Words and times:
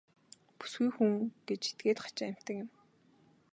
Бүсгүй 0.57 0.89
хүн 0.95 1.11
гэж 1.47 1.61
этгээд 1.71 1.99
хачин 2.03 2.27
амьтан 2.29 2.55
юм. 2.63 2.69